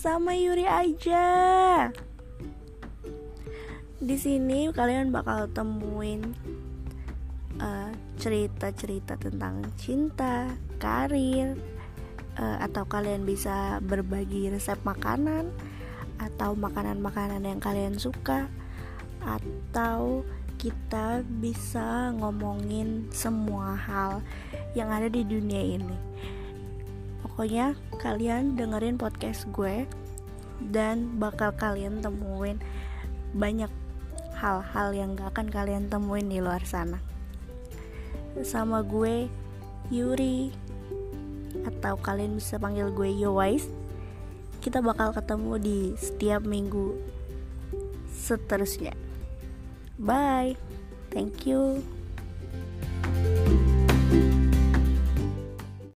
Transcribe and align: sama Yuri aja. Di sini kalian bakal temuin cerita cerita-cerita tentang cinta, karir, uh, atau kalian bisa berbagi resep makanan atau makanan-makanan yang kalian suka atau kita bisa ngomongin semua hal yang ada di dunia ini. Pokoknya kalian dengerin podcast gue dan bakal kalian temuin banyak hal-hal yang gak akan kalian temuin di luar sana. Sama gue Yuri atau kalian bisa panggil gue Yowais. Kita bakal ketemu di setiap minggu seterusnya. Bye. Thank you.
sama 0.00 0.32
Yuri 0.32 0.64
aja. 0.64 1.28
Di 4.00 4.16
sini 4.16 4.72
kalian 4.72 5.12
bakal 5.12 5.52
temuin 5.52 6.32
cerita 8.16 8.72
cerita-cerita 8.72 9.20
tentang 9.20 9.60
cinta, 9.76 10.48
karir, 10.80 11.56
uh, 12.40 12.64
atau 12.64 12.88
kalian 12.88 13.28
bisa 13.28 13.76
berbagi 13.84 14.48
resep 14.48 14.80
makanan 14.88 15.52
atau 16.16 16.56
makanan-makanan 16.56 17.44
yang 17.44 17.60
kalian 17.60 18.00
suka 18.00 18.48
atau 19.20 20.24
kita 20.56 21.24
bisa 21.40 22.12
ngomongin 22.16 23.08
semua 23.12 23.76
hal 23.76 24.24
yang 24.72 24.88
ada 24.92 25.12
di 25.12 25.24
dunia 25.24 25.60
ini. 25.60 25.96
Pokoknya 27.40 27.72
kalian 27.96 28.52
dengerin 28.52 29.00
podcast 29.00 29.48
gue 29.48 29.88
dan 30.68 31.16
bakal 31.16 31.56
kalian 31.56 32.04
temuin 32.04 32.60
banyak 33.32 33.72
hal-hal 34.36 34.92
yang 34.92 35.16
gak 35.16 35.32
akan 35.32 35.48
kalian 35.48 35.88
temuin 35.88 36.28
di 36.28 36.36
luar 36.36 36.60
sana. 36.68 37.00
Sama 38.44 38.84
gue 38.84 39.32
Yuri 39.88 40.52
atau 41.64 41.96
kalian 41.96 42.36
bisa 42.36 42.60
panggil 42.60 42.92
gue 42.92 43.08
Yowais. 43.08 43.72
Kita 44.60 44.84
bakal 44.84 45.16
ketemu 45.16 45.56
di 45.56 45.78
setiap 45.96 46.44
minggu 46.44 46.92
seterusnya. 48.20 48.92
Bye. 49.96 50.60
Thank 51.08 51.48
you. 51.48 51.80